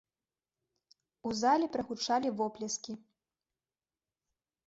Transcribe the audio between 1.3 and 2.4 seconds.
У залі прагучалі